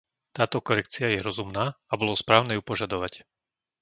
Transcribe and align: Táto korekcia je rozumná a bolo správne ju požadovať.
Táto 0.37 0.57
korekcia 0.69 1.07
je 1.13 1.21
rozumná 1.27 1.65
a 1.77 1.93
bolo 2.01 2.13
správne 2.23 2.53
ju 2.57 2.61
požadovať. 2.69 3.13